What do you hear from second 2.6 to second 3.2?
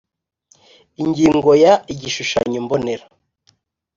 Mbonera